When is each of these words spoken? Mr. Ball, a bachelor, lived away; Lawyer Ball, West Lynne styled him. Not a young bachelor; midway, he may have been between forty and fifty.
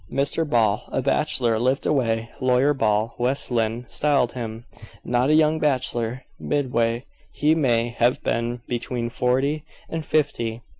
Mr. 0.11 0.49
Ball, 0.49 0.85
a 0.91 0.99
bachelor, 0.99 1.59
lived 1.59 1.85
away; 1.85 2.27
Lawyer 2.39 2.73
Ball, 2.73 3.13
West 3.19 3.51
Lynne 3.51 3.85
styled 3.87 4.31
him. 4.31 4.65
Not 5.05 5.29
a 5.29 5.35
young 5.35 5.59
bachelor; 5.59 6.23
midway, 6.39 7.05
he 7.31 7.53
may 7.53 7.89
have 7.89 8.23
been 8.23 8.61
between 8.67 9.11
forty 9.11 9.63
and 9.87 10.03
fifty. 10.03 10.63